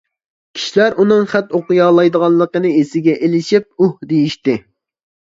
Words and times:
كىشىلەر 0.59 0.95
ئۇنىڭ 1.01 1.25
خەت 1.33 1.51
ئوقۇيالايدىغانلىقىنى 1.59 2.71
ئېسىگە 2.77 3.13
ئېلىشىپ، 3.27 3.67
ئۇھ 3.85 3.91
دېيىشتى. 4.15 4.57